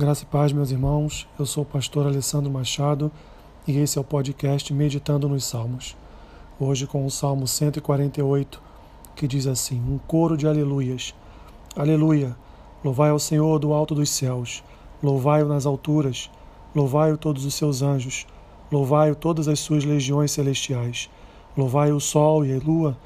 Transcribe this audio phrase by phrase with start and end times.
[0.00, 1.28] Graça e paz, meus irmãos.
[1.38, 3.12] Eu sou o pastor Alessandro Machado
[3.68, 5.94] e esse é o podcast Meditando nos Salmos.
[6.58, 8.62] Hoje com o Salmo 148,
[9.14, 11.14] que diz assim: Um coro de aleluias.
[11.76, 12.34] Aleluia!
[12.82, 14.64] Louvai ao Senhor do alto dos céus,
[15.02, 16.30] louvai-o nas alturas,
[16.74, 18.26] louvai-o todos os seus anjos,
[18.72, 21.10] louvai-o todas as suas legiões celestiais,
[21.54, 22.96] louvai o sol e a lua,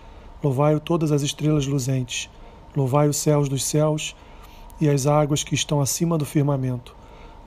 [0.40, 2.30] louvai-o todas as estrelas luzentes,
[2.76, 4.14] louvai os céus dos céus
[4.80, 6.94] e as águas que estão acima do firmamento.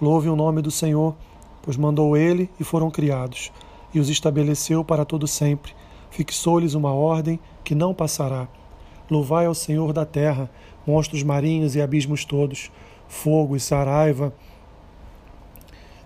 [0.01, 1.15] Louve o nome do Senhor,
[1.61, 3.51] pois mandou ele e foram criados,
[3.93, 5.73] e os estabeleceu para todo sempre.
[6.09, 8.47] Fixou-lhes uma ordem que não passará.
[9.09, 10.49] Louvai ao Senhor da terra,
[10.85, 12.71] monstros marinhos e abismos todos,
[13.07, 14.33] fogo e saraiva,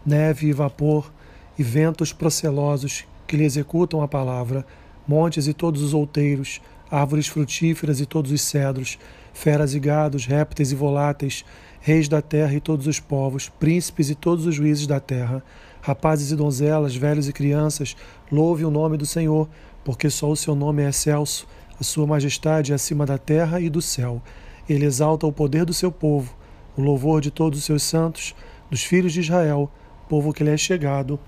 [0.05, 1.11] neve e vapor,
[1.57, 4.65] e ventos procelosos que lhe executam a palavra,
[5.07, 8.97] montes e todos os outeiros, árvores frutíferas e todos os cedros,
[9.33, 11.45] feras e gados, répteis e voláteis,
[11.79, 15.43] reis da terra e todos os povos, príncipes e todos os juízes da terra,
[15.81, 17.95] rapazes e donzelas, velhos e crianças,
[18.31, 19.49] louve o nome do Senhor,
[19.83, 21.47] porque só o seu nome é excelso,
[21.79, 24.21] a sua majestade é acima da terra e do céu.
[24.69, 26.35] Ele exalta o poder do seu povo,
[26.77, 28.35] o louvor de todos os seus santos,
[28.69, 29.69] dos filhos de Israel,
[30.07, 31.19] povo que lhe é chegado.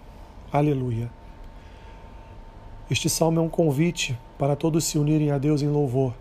[0.51, 1.09] Aleluia.
[2.91, 6.13] Este salmo é um convite para todos se unirem a Deus em louvor,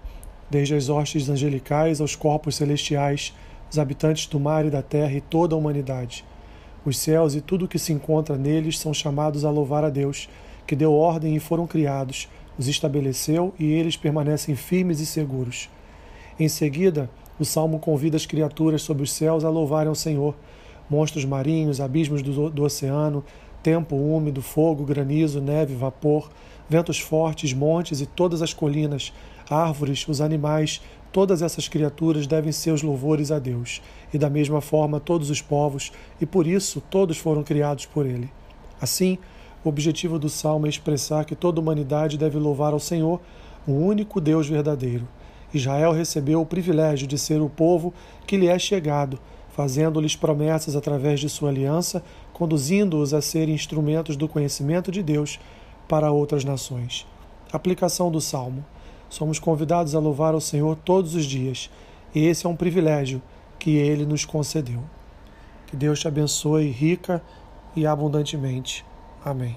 [0.53, 3.35] desde as hostes angelicais aos corpos celestiais,
[3.71, 6.27] os habitantes do mar e da terra e toda a humanidade.
[6.85, 10.29] Os céus e tudo o que se encontra neles são chamados a louvar a Deus,
[10.67, 15.71] que deu ordem e foram criados, os estabeleceu e eles permanecem firmes e seguros.
[16.39, 17.09] Em seguida,
[17.41, 20.35] o salmo convida as criaturas sob os céus a louvarem ao Senhor,
[20.91, 23.25] monstros marinhos, abismos do, do oceano,
[23.63, 26.29] tempo úmido, fogo, granizo, neve, vapor,
[26.69, 29.13] ventos fortes, montes e todas as colinas,
[29.49, 30.81] árvores, os animais,
[31.13, 33.83] todas essas criaturas devem seus louvores a Deus,
[34.13, 38.31] e da mesma forma todos os povos, e por isso todos foram criados por Ele.
[38.81, 39.19] Assim,
[39.65, 43.21] o objetivo do salmo é expressar que toda a humanidade deve louvar ao Senhor,
[43.67, 45.07] o único Deus verdadeiro.
[45.55, 47.93] Israel recebeu o privilégio de ser o povo
[48.27, 52.03] que lhe é chegado, fazendo-lhes promessas através de sua aliança,
[52.33, 55.39] conduzindo-os a serem instrumentos do conhecimento de Deus
[55.93, 57.07] para outras nações.
[57.53, 58.65] Aplicação do Salmo.
[59.11, 61.71] Somos convidados a louvar ao Senhor todos os dias,
[62.15, 63.21] e esse é um privilégio
[63.59, 64.83] que ele nos concedeu.
[65.67, 67.23] Que Deus te abençoe rica
[67.77, 68.87] e abundantemente.
[69.23, 69.55] Amém.